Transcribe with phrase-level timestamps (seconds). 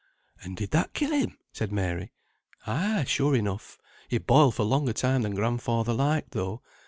[0.41, 2.11] "And did that kill him?" said Mary.
[2.65, 3.77] "Ay, sure enough;
[4.07, 6.63] he boiled for longer time than grandfather liked though.